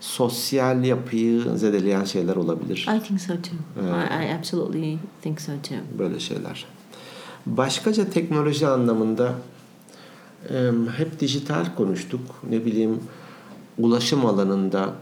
[0.00, 2.88] sosyal yapıyı zedeleyen şeyler olabilir.
[2.96, 3.84] I think so too.
[3.84, 5.98] I, I absolutely think so too.
[5.98, 6.64] böyle şeyler.
[7.46, 9.32] Başkaca teknoloji anlamında
[10.96, 12.20] hep dijital konuştuk.
[12.50, 13.00] Ne bileyim
[13.78, 14.94] ulaşım alanında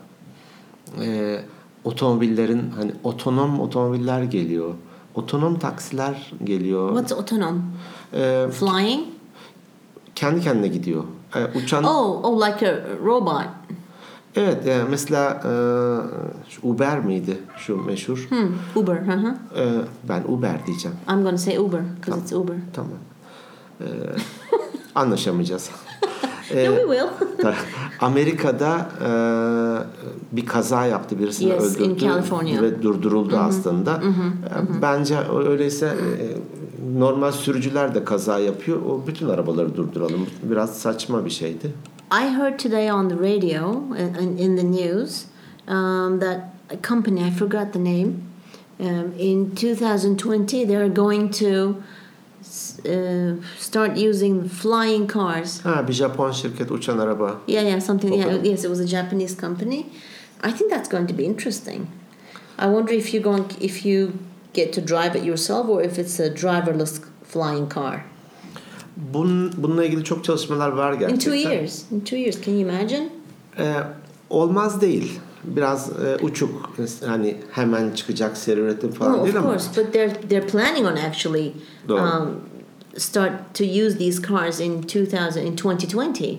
[1.01, 1.41] e,
[1.85, 4.75] otomobillerin hani otonom otomobiller geliyor.
[5.15, 6.89] Otonom taksiler geliyor.
[6.89, 7.63] What's autonom?
[8.13, 9.05] E, Flying?
[10.15, 11.05] kendi kendine gidiyor.
[11.35, 13.47] E, uçan Oh, oh, like a robot.
[14.37, 15.51] Evet e, mesela e,
[16.69, 18.27] Uber miydi şu meşhur?
[18.29, 18.83] Hmm.
[18.83, 18.97] Uber.
[18.97, 19.35] Uh-huh.
[19.57, 19.65] E,
[20.09, 20.97] ben Uber diyeceğim.
[21.11, 22.57] I'm gonna say Uber because it's Uber.
[22.73, 22.91] Tamam.
[23.81, 23.85] Ee,
[24.95, 25.71] anlaşamayacağız.
[26.51, 27.07] no, we will.
[28.01, 29.11] Amerika'da e,
[30.37, 32.63] bir kaza yaptı birisini Yes, in öldürdü California.
[32.63, 33.93] ve durduruldu aslında.
[33.97, 35.17] E, Bence
[35.49, 35.95] öyleyse e,
[37.01, 38.79] normal sürücüler de kaza yapıyor.
[38.83, 40.27] O bütün arabaları durduralım.
[40.43, 41.73] Biraz saçma bir şeydi.
[42.11, 45.27] I heard today on the radio in, in the news
[45.67, 48.33] um, that a company, I forgot the name,
[48.79, 51.83] um, in 2020 they're going to
[52.89, 55.61] uh, start using flying cars.
[55.63, 57.41] Ha bir Japon şirket uçan araba.
[57.47, 58.15] Yeah, yeah, something.
[58.15, 59.87] Yeah, yes, it was a Japanese company.
[60.43, 61.87] I think that's going to be interesting.
[62.59, 64.13] I wonder if you're going, if you
[64.55, 68.05] get to drive it yourself, or if it's a driverless flying car.
[68.97, 71.33] Bunun, bununla ilgili çok çalışmalar var In gerçekten.
[71.33, 71.83] two years.
[71.93, 73.09] In two years, can you imagine?
[73.59, 73.75] Ee,
[74.31, 75.21] olmaz değil.
[75.45, 76.71] Biraz e, uçuk.
[77.07, 79.49] Hani hemen çıkacak seri üretim falan No, of değil ama.
[79.49, 81.53] course, but they're they're planning on actually
[81.89, 82.01] Doğru.
[82.03, 82.31] um,
[82.97, 86.39] start to use these cars in 2000 in 2020.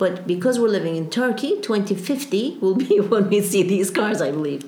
[0.00, 4.32] But because we're living in Turkey, 2050 will be when we see these cars, I
[4.44, 4.60] believe.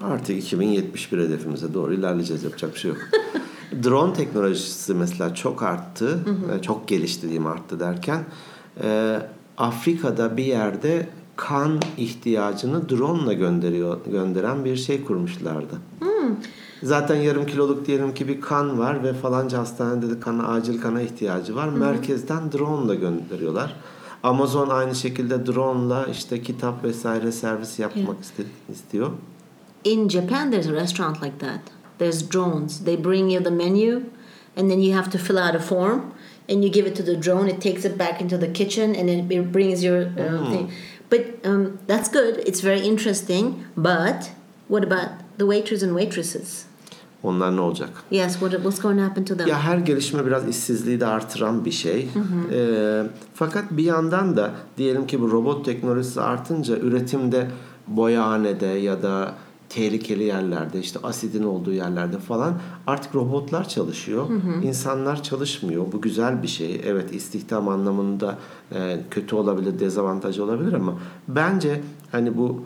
[0.00, 2.44] Artık 2071 hedefimize doğru ilerleyeceğiz.
[2.44, 2.98] Yapacak bir şey yok.
[3.82, 6.18] Drone teknolojisi mesela çok arttı.
[6.58, 8.24] e, Çok gelişti diyeyim arttı derken.
[8.82, 9.18] e,
[9.58, 15.74] Afrika'da bir yerde kan ihtiyacını drone ile gönderiyor, gönderen bir şey kurmuşlardı.
[16.82, 21.00] Zaten yarım kiloluk diyelim ki bir kan var ve falanca hastanede de kana, acil kana
[21.02, 21.68] ihtiyacı var.
[21.68, 23.76] Merkezden drone ile gönderiyorlar.
[24.22, 29.10] Amazon aynı şekilde drone ile işte kitap vesaire servis yapmak iste- istiyor.
[29.84, 31.60] In Japan, there's a restaurant like that.
[31.98, 32.80] There's drones.
[32.84, 34.04] They bring you the menu,
[34.56, 36.12] and then you have to fill out a form,
[36.48, 37.48] and you give it to the drone.
[37.48, 40.72] It takes it back into the kitchen, and then it brings your uh, thing.
[41.10, 42.42] But um, that's good.
[42.46, 43.64] It's very interesting.
[43.76, 44.30] But
[44.68, 46.64] what about the waiters and waitresses?
[47.22, 47.88] Onlar ne olacak?
[48.10, 49.48] Yes, what, what's going to happen to them?
[49.48, 52.08] Ya her gelişme biraz işsizliği de artıran bir şey.
[52.52, 53.02] Ee,
[53.34, 57.46] fakat bir yandan da diyelim ki bu robot teknolojisi artınca üretimde
[57.86, 59.34] boyahanede ya da
[59.74, 62.54] tehlikeli yerlerde işte asidin olduğu yerlerde falan
[62.86, 64.26] artık robotlar çalışıyor.
[64.62, 65.84] İnsanlar çalışmıyor.
[65.92, 66.80] Bu güzel bir şey.
[66.84, 68.38] Evet istihdam anlamında
[68.72, 71.80] e, kötü olabilir, dezavantajı olabilir ama bence
[72.12, 72.62] hani bu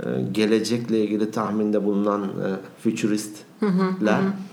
[0.00, 4.49] e, gelecekle ilgili tahminde bulunan e, futuristler e,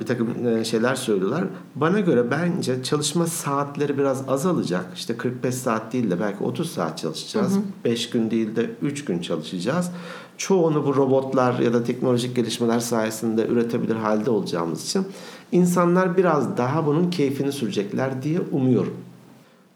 [0.00, 1.44] bir takım e, şeyler söylüyorlar.
[1.74, 4.86] Bana göre bence çalışma saatleri biraz azalacak.
[4.94, 7.58] İşte 45 saat değil de belki 30 saat çalışacağız.
[7.84, 9.90] 5 gün değil de 3 gün çalışacağız.
[10.36, 15.06] Çoğunu bu robotlar ya da teknolojik gelişmeler sayesinde üretebilir halde olacağımız için
[15.52, 18.94] insanlar biraz daha bunun keyfini sürecekler diye umuyorum.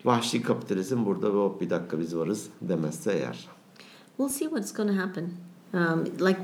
[0.05, 3.49] Vahşi kapitalizm burada ve bir dakika biz varız demezse eğer.
[4.17, 5.31] We'll see what's going to happen.
[5.75, 6.39] Um, like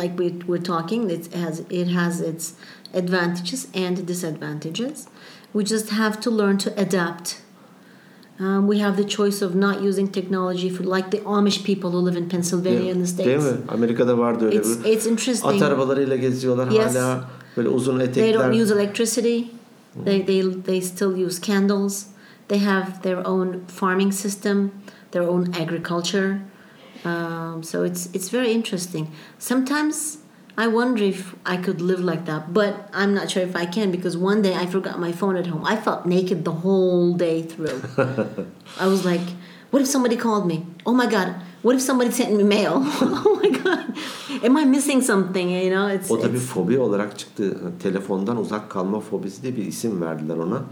[0.00, 2.54] like we we're talking, it has it has its
[2.92, 5.06] advantages and disadvantages.
[5.54, 7.40] We just have to learn to adapt.
[8.40, 11.98] Um, we have the choice of not using technology for like the Amish people who
[11.98, 13.44] live in Pennsylvania in the states.
[13.44, 13.58] Değil mi?
[13.68, 14.90] Amerika'da vardı öyle It's bir.
[14.92, 15.54] it's interesting.
[15.54, 16.94] At arabalarıyla geziyorlar Yes.
[16.96, 17.24] hala
[17.56, 18.24] böyle uzun etekler.
[18.24, 19.42] They don't use electricity.
[20.04, 22.06] They, they, they still use candles.
[22.48, 24.70] They have their own farming system,
[25.10, 26.38] their own agriculture.
[27.04, 29.06] Um, so it's it's very interesting.
[29.38, 30.18] Sometimes
[30.56, 33.90] I wonder if I could live like that, but I'm not sure if I can
[33.90, 35.64] because one day I forgot my phone at home.
[35.64, 37.82] I felt naked the whole day through.
[38.80, 39.26] I was like,
[39.70, 40.64] what if somebody called me?
[40.86, 42.74] Oh my god, what if somebody sent me mail?
[43.26, 43.94] oh my god,
[44.44, 45.50] am I missing something?
[45.50, 47.56] You know, it's, O tabii it's fobi olarak çıktı.
[47.82, 50.62] Telefondan uzak kalma fobisi diye bir isim verdiler ona.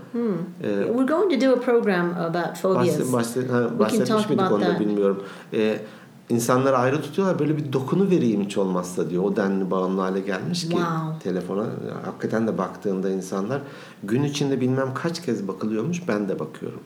[0.63, 2.99] Ee, we're going to do a program about phobias.
[2.99, 4.81] bahset, bahset, ha, can bahsetmiş talk miydik about onu that.
[4.81, 5.23] bilmiyorum.
[5.53, 5.79] Ee,
[6.33, 7.39] insanları ayrı tutuyorlar.
[7.39, 9.23] Böyle bir dokunu vereyim hiç olmazsa diyor.
[9.25, 11.19] O denli bağımlı hale gelmiş ki Wow.
[11.23, 11.67] telefona.
[12.05, 13.61] Hakikaten de baktığında insanlar
[14.05, 16.09] gün içinde bilmem kaç kez bakılıyormuş.
[16.09, 16.81] Ben de bakıyorum.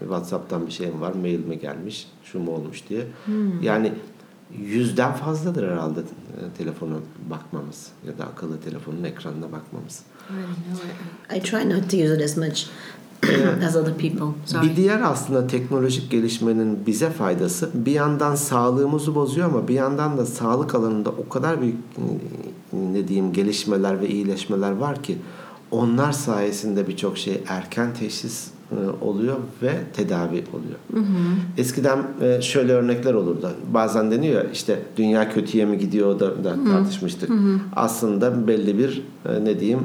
[0.00, 3.06] WhatsApp'tan bir şeyim var, mail mi gelmiş, şu mu olmuş diye.
[3.24, 3.62] Hmm.
[3.62, 3.92] Yani
[4.58, 6.94] yüzden fazladır herhalde e, telefona
[7.30, 10.02] bakmamız ya da akıllı telefonun ekranına bakmamız.
[10.30, 10.32] I
[10.70, 11.38] know.
[11.38, 12.64] I try not to use it as much
[13.66, 14.26] as other people.
[14.44, 14.70] Sorry.
[14.70, 20.26] Bir diğer aslında teknolojik gelişmenin bize faydası bir yandan sağlığımızı bozuyor ama bir yandan da
[20.26, 21.76] sağlık alanında o kadar büyük
[22.72, 25.18] ne diyeyim gelişmeler ve iyileşmeler var ki
[25.70, 31.06] onlar sayesinde birçok şey erken teşhis e, oluyor ve tedavi oluyor.
[31.56, 33.50] Eskiden e, şöyle örnekler olurdu.
[33.74, 37.30] Bazen deniyor işte dünya kötüye mi gidiyor da, da tartışmıştık.
[37.76, 39.02] Aslında belli bir
[39.42, 39.80] ne diyeyim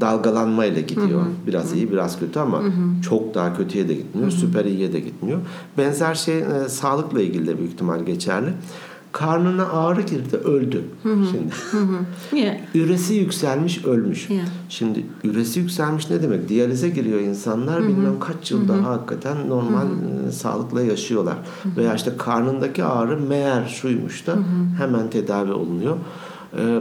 [0.00, 1.22] dalgalanmayla gidiyor.
[1.46, 2.62] Biraz iyi, biraz kötü ama
[3.08, 5.38] çok daha kötüye de gitmiyor, süper iyiye de gitmiyor.
[5.78, 8.48] Benzer şey e, sağlıkla ilgili de büyük ihtimal geçerli.
[9.12, 10.84] Karnına ağrı girdi, öldü.
[11.02, 11.54] Şimdi
[12.32, 12.56] Yeah.
[12.74, 14.30] üresi yükselmiş, ölmüş.
[14.30, 14.46] Yeah.
[14.68, 16.48] Şimdi üresi yükselmiş ne demek?
[16.48, 17.82] Diyalize giriyor insanlar.
[17.88, 19.86] Bilmem kaç yıl daha hakikaten normal
[20.28, 21.36] e, sağlıkla yaşıyorlar.
[21.76, 24.36] Veya işte karnındaki ağrı meğer şuymuş da
[24.78, 25.96] hemen tedavi olunuyor.
[26.58, 26.80] Ee,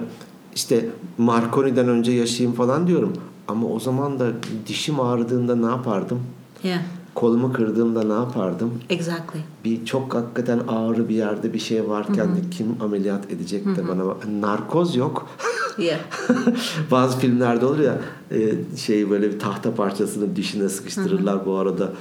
[0.56, 0.86] işte
[1.18, 3.14] Marconi'den önce yaşayayım falan diyorum.
[3.48, 4.28] Ama o zaman da
[4.68, 6.20] dişim ağrıdığında ne yapardım?
[6.64, 6.80] Yeah.
[7.16, 8.74] Kolumu kırdığımda ne yapardım?
[8.90, 9.40] Exactly.
[9.66, 14.04] Bir çok hakikaten ağrı bir yerde bir şey varken de kim ameliyat edecek de bana
[14.42, 15.30] narkoz yok.
[15.78, 16.00] Yeah.
[16.92, 17.98] Bazı filmlerde olur ya
[18.32, 18.38] e,
[18.78, 21.92] şey böyle bir tahta parçasını dişine sıkıştırırlar bu arada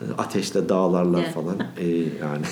[0.00, 1.32] e, ateşle dağlarlar Yeah.
[1.32, 1.56] falan.
[1.78, 2.44] E, yani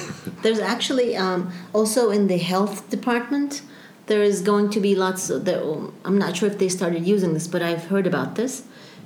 [0.43, 1.43] There's actually um,
[1.75, 3.63] also in the health department,
[4.11, 5.31] there is going to be lots.
[5.31, 8.31] Of, there, um, I'm not sure if they started using this, but I've heard about
[8.35, 8.53] this.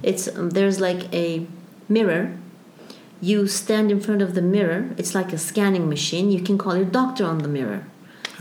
[0.03, 1.47] It's um, there's like a
[1.97, 2.25] mirror.
[3.21, 4.81] You stand in front of the mirror.
[5.01, 6.31] It's like a scanning machine.
[6.37, 7.81] You can call your doctor on the mirror,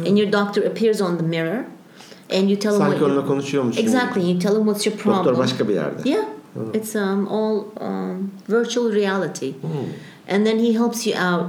[0.06, 1.66] and your doctor appears on the mirror,
[2.30, 3.78] and you tell him sanki what onunla you, konuşuyormuş.
[3.78, 4.22] exactly.
[4.32, 5.26] You tell him what's your problem.
[5.26, 6.10] Doktor başka bir yerde.
[6.10, 6.26] Yeah,
[6.74, 9.54] it's um, all um, virtual reality,
[10.28, 11.46] and then he helps you out.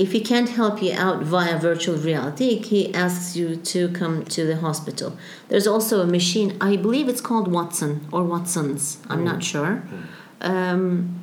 [0.00, 4.46] If he can't help you out via virtual reality, he asks you to come to
[4.46, 5.18] the hospital.
[5.48, 6.56] There's also a machine.
[6.58, 8.96] I believe it's called Watson or Watsons.
[9.10, 9.82] I'm not sure.
[10.40, 11.20] Um,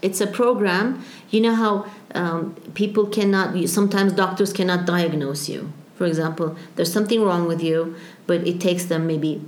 [0.00, 1.04] it's a program.
[1.28, 1.72] You know how
[2.14, 3.68] um, people cannot.
[3.68, 5.70] Sometimes doctors cannot diagnose you.
[5.94, 7.94] For example, there's something wrong with you,
[8.26, 9.42] but it takes them maybe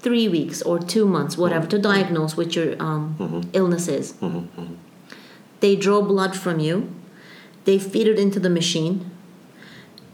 [0.00, 4.14] three weeks or two months, whatever, to diagnose what your um, illness is.
[5.60, 6.88] They draw blood from you,
[7.64, 9.10] they feed it into the machine,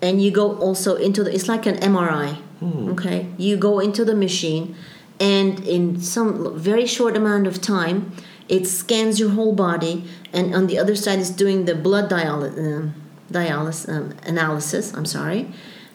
[0.03, 1.35] and you go also into the.
[1.35, 2.39] It's like an MRI.
[2.61, 4.75] Okay, you go into the machine,
[5.21, 8.13] and in some very short amount of time,
[8.49, 12.59] it scans your whole body, and on the other side is doing the blood dialysis.
[12.59, 12.95] Um,
[13.31, 14.95] dialysis um, analysis.
[14.95, 15.49] I'm sorry.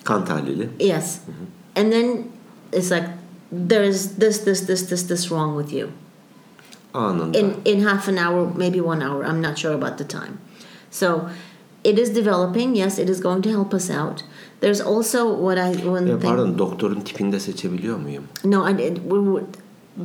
[0.03, 0.69] Kan tahlili.
[0.79, 1.21] Yes.
[1.75, 2.31] And then
[2.71, 3.07] it's like
[3.51, 5.91] there's this, this, this, this, this wrong with you.
[6.93, 7.35] Anında.
[7.35, 9.25] In in half an hour, maybe one hour.
[9.25, 10.39] I'm not sure about the time.
[10.93, 11.21] So
[11.83, 12.75] it is developing.
[12.75, 14.23] Yes, it is going to help us out.
[14.61, 16.21] There's also what I one E, thing.
[16.21, 18.23] pardon doktorun tipinde seçebiliyor muyum?
[18.45, 19.43] No, I, it, we we-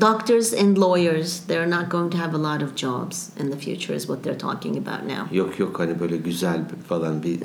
[0.01, 1.40] doctors and lawyers.
[1.48, 3.94] They're not going to have a lot of jobs in the future.
[3.96, 5.37] Is what they're talking about now.
[5.38, 7.38] Yok yok hani böyle güzel falan bir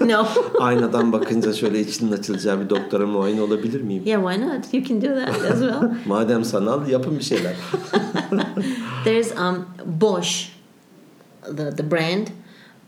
[0.08, 0.26] no.
[0.60, 4.02] aynadan bakınca şöyle içinin açılacağı bir doktora muayene olabilir miyim?
[4.06, 4.74] Yeah, why not?
[4.74, 5.90] You can do that as well.
[6.06, 7.54] Madem sanal yapın bir şeyler.
[9.04, 9.64] There's um,
[10.00, 10.48] Bosch,
[11.48, 12.30] the, the brand,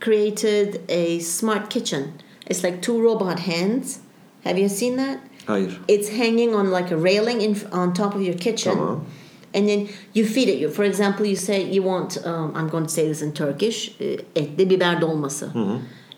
[0.00, 2.12] created a smart kitchen.
[2.46, 4.00] It's like two robot hands.
[4.44, 5.20] Have you seen that?
[5.46, 5.78] Hayır.
[5.88, 8.76] It's hanging on like a railing in, on top of your kitchen.
[8.76, 9.00] Tamam.
[9.54, 10.58] And then you feed it.
[10.58, 13.90] You, for example, you say you want, um, I'm going to say this in Turkish,
[14.00, 15.50] uh, etli biber dolması.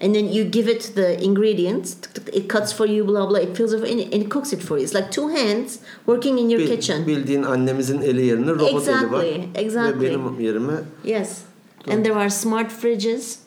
[0.01, 1.97] And then you give it the ingredients.
[2.33, 3.41] It cuts for you, blah blah.
[3.41, 4.85] It fills it, and it, cooks it for you.
[4.85, 7.05] It's like two hands working in your Bil- kitchen.
[7.05, 9.25] Bildiğin annemizin eli yerine robot eli var.
[9.25, 10.07] Exactly, exactly.
[10.07, 11.48] Ve benim yerime Yes.
[11.91, 13.39] And there are smart fridges.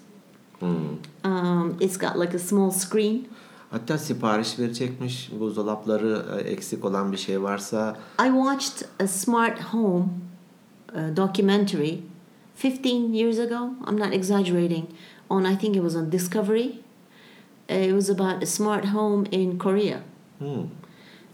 [1.23, 3.27] Um, it's got like a small screen.
[3.71, 10.05] hatta sipariş verecekmiş buzdolapları eksik olan bir şey varsa I watched a smart home
[10.95, 11.97] uh, documentary
[12.55, 13.69] 15 years ago.
[13.87, 14.85] I'm not exaggerating.
[15.29, 16.79] On I think it was on Discovery.
[17.69, 19.99] Uh, it was about a smart home in Korea.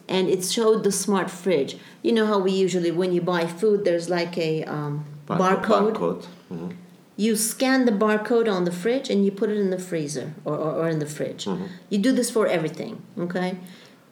[0.10, 1.78] And it showed the smart fridge.
[2.04, 5.94] You know how we usually, when you buy food, there's like a um, Bar- barcode.
[5.94, 6.22] barcode.
[6.50, 6.87] Hı.
[7.18, 10.56] You scan the barcode on the fridge and you put it in the freezer or,
[10.56, 11.46] or, or in the fridge.
[11.46, 11.66] Mm-hmm.
[11.90, 13.58] You do this for everything, okay?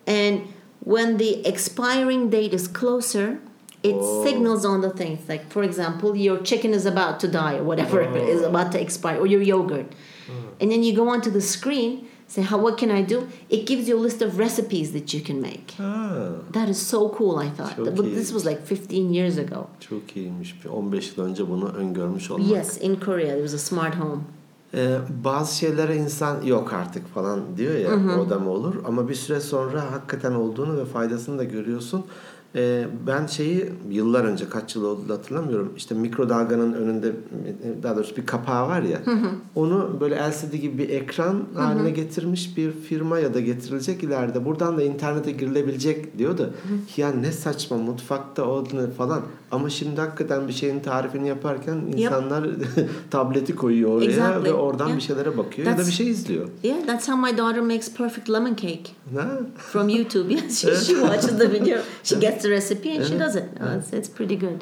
[0.08, 3.40] And when the expiring date is closer,
[3.84, 4.24] it Oh.
[4.24, 5.30] signals on the things.
[5.30, 8.50] Like, for example, your chicken is about to die or whatever is oh.
[8.50, 9.90] about to expire, or your yogurt.
[10.28, 10.48] Mm.
[10.60, 13.22] And then you go onto the screen, say, how, what can I do?
[13.50, 15.72] It gives you a list of recipes that you can make.
[15.78, 16.12] Ha,
[16.54, 17.76] That is so cool, I thought.
[17.78, 18.16] Çok But iyi.
[18.16, 19.68] this was like 15 years ago.
[19.80, 20.64] çok iyiymiş.
[20.66, 22.48] Bir 15 yıl önce bunu öngörmüş olmak.
[22.50, 24.22] Yes, in Korea, there was a smart home.
[24.74, 29.14] Ee, bazı şeylere insan yok artık falan diyor ya o da mı olur ama bir
[29.16, 32.06] süre sonra hakikaten olduğunu ve faydasını da görüyorsun.
[32.56, 35.74] Ee, ben şeyi yıllar önce kaç yıl oldu hatırlamıyorum.
[35.78, 37.12] İşte mikrodalganın önünde
[37.84, 39.02] daha doğrusu bir kapağı var ya.
[39.56, 44.46] Onu böyle LCD gibi bir ekran haline getirmiş bir firma ya da getirilecek ileride.
[44.46, 46.54] Buradan da internete girilebilecek diyordu.
[46.98, 48.66] Ya ne saçma mutfakta o
[48.98, 52.48] falan ama şimdi hakikaten bir şeyin tarifini yaparken insanlar
[53.12, 54.44] tableti koyuyor oraya Exactly.
[54.50, 54.98] ve oradan Yeah.
[54.98, 56.48] bir şeylere bakıyor ya da That's- bir şey izliyor.
[56.64, 58.84] Yeah, that's how my daughter makes perfect lemon cake
[59.58, 60.34] from YouTube.
[60.34, 63.44] Yes, she, she watches the video, she gets the recipe, and she does it.
[63.62, 64.62] Uh, it's, it's pretty good.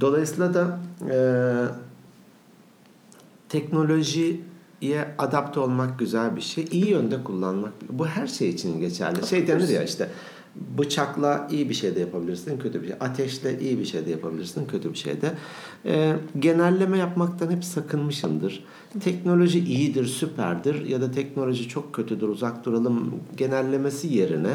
[0.00, 0.78] Dolayısıyla da
[1.10, 1.16] e,
[4.80, 6.64] teknolojiye adapte olmak güzel bir şey.
[6.70, 7.72] İyi yönde kullanmak.
[7.90, 9.26] Bu her şey için geçerli.
[9.26, 10.08] Şey denir ya işte
[10.78, 12.96] bıçakla iyi bir şey de yapabilirsin, kötü bir şey.
[13.00, 15.34] Ateşle iyi bir şey de yapabilirsin, kötü bir şey de.
[15.84, 18.64] E, genelleme yapmaktan hep sakınmışımdır.
[19.00, 24.52] Teknoloji iyidir, süperdir ya da teknoloji çok kötüdür, uzak duralım genellemesi yerine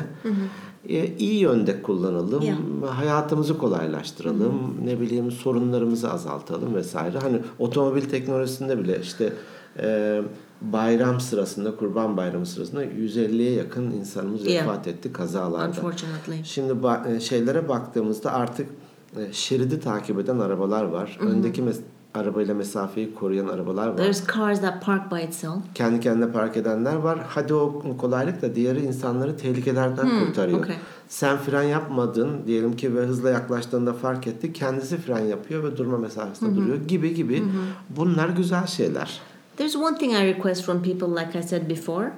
[0.90, 2.58] e, iyi yönde kullanalım, Yeah.
[2.96, 7.18] hayatımızı kolaylaştıralım, ne bileyim sorunlarımızı azaltalım vesaire.
[7.20, 9.34] Hani otomobil teknolojisinde bile işte
[9.80, 10.22] e,
[10.62, 14.64] bayram sırasında, kurban bayramı sırasında 150'ye yakın insanımız Yeah.
[14.68, 15.74] vefat etti kazalarda.
[16.44, 18.70] Şimdi ba- e, şeylere baktığımızda artık
[19.18, 21.18] e, şeridi takip eden arabalar var.
[21.22, 21.82] Öndeki mes-
[22.14, 23.98] arabayla mesafeyi koruyan arabalar var.
[23.98, 25.58] There's cars that park by itself.
[25.76, 27.20] Kendi kendine park edenler var.
[27.28, 30.60] Hadi o kolaylık da diğeri insanları tehlikelerden kurtarıyor.
[30.60, 30.76] okay.
[31.08, 34.54] Sen fren yapmadın diyelim ki ve hızla yaklaştığında fark etti.
[34.54, 37.44] Kendisi fren yapıyor ve durma mesafesinde duruyor gibi gibi.
[37.90, 39.22] Bunlar güzel şeyler.
[39.62, 42.14] There's one thing I request from people, like I said before.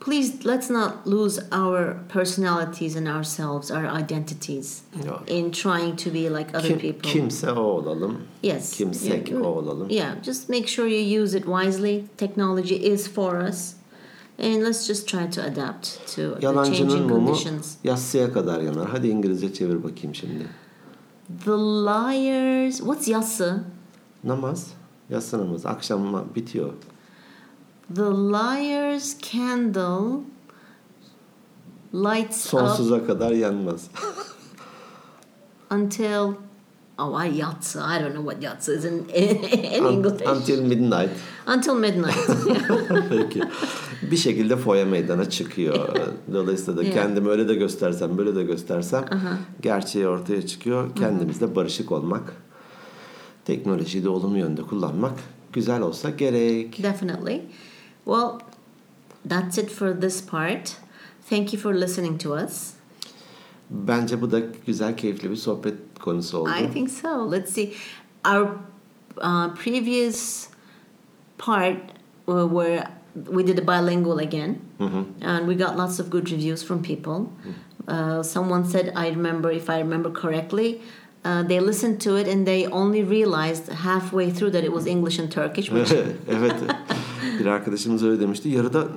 [0.00, 5.22] Please let's not lose our personalities and ourselves, our identities, Yok.
[5.30, 7.10] in trying to be like other Kim- people.
[7.10, 8.16] kimse o olalım.
[8.42, 8.76] Yes.
[8.76, 9.40] Kimsek Yeah.
[9.42, 9.88] o olalım.
[9.90, 12.04] Yeah, just make sure you use it wisely.
[12.18, 13.74] Technology is for us.
[14.38, 17.74] And let's just try to adapt to the Yalancının changing mumu conditions.
[17.84, 18.88] yassıya kadar yanar.
[18.90, 20.46] Hadi İngilizce çevir bakayım şimdi.
[21.44, 22.76] The liars.
[22.78, 23.64] What's yatsı?
[24.24, 24.66] Namaz.
[25.10, 25.68] Yatsı namazı.
[25.68, 26.70] Akşam bitiyor.
[27.94, 30.20] The liar's candle
[31.94, 33.86] lights up Sonsuza kadar yanmaz.
[35.70, 36.32] until.
[36.98, 37.78] Oh, I yatsı.
[37.78, 40.28] I don't know what yatsı is in, in English.
[40.28, 41.10] Until midnight.
[41.56, 42.30] Until midnight.
[43.10, 43.42] Peki.
[44.10, 45.88] Bir şekilde foya meydana çıkıyor.
[46.32, 46.94] Dolayısıyla da Yeah.
[46.94, 49.04] kendimi öyle de göstersem, böyle de göstersem
[49.62, 50.96] gerçeği ortaya çıkıyor.
[50.96, 52.22] Kendimizle barışık olmak,
[53.44, 55.18] teknolojiyi de olumlu yönde kullanmak
[55.52, 56.82] güzel olsa gerek.
[56.82, 57.42] Definitely.
[58.04, 58.40] Well,
[59.28, 60.76] that's it for this part.
[61.30, 62.72] Thank you for listening to us.
[63.70, 66.50] Bence bu da güzel, keyifli bir sohbet konusu oldu.
[66.50, 67.30] I think so.
[67.32, 67.72] Let's see.
[68.24, 68.48] Our
[69.22, 70.48] uh, previous
[71.38, 71.76] part
[72.28, 74.58] uh, where we did a bilingual again,
[75.20, 77.26] and we got lots of good reviews from people.
[77.88, 80.80] Uh, someone said, I remember, if I remember correctly,
[81.24, 85.18] uh, they listened to it and they only realized halfway through that it was English
[85.20, 85.92] and Turkish, which
[86.28, 86.54] evet.
[87.40, 88.48] Bir arkadaşımız öyle demişti.
[88.48, 88.88] Yarıda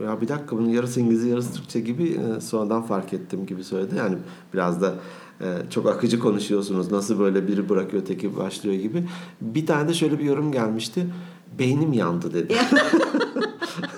[0.00, 3.64] e, ya bir dakika bunun yarısı İngilizce yarısı Türkçe gibi e, sonradan fark ettim gibi
[3.64, 3.94] söyledi.
[3.96, 4.16] Yani
[4.54, 4.94] biraz da
[5.40, 6.92] e, çok akıcı konuşuyorsunuz.
[6.92, 9.04] Nasıl böyle biri bırakıyor öteki başlıyor gibi.
[9.40, 11.06] Bir tane de şöyle bir yorum gelmişti.
[11.58, 12.52] Beynim yandı dedi.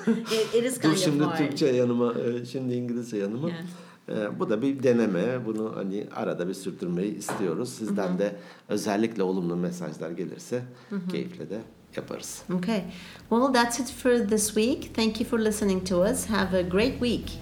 [0.06, 1.38] it, it is Dur kind şimdi of.
[1.38, 3.48] Türkçe yanıma, e, şimdi İngilizce yanıma.
[3.48, 3.60] Yeah.
[4.08, 5.46] E, Bu da bir deneme.
[5.46, 7.68] Bunu hani arada bir sürdürmeyi istiyoruz.
[7.68, 8.36] Sizden de
[8.68, 10.62] özellikle olumlu mesajlar gelirse
[11.10, 11.58] keyifle de
[11.96, 12.42] yaparız.
[12.58, 12.82] Okay.
[13.30, 14.94] Well, that's it for this week.
[14.94, 16.26] Thank you for listening to us.
[16.26, 17.38] Have a great week.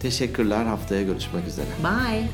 [0.00, 0.64] Teşekkürler.
[0.64, 1.66] Haftaya görüşmek üzere.
[1.84, 2.28] Bye.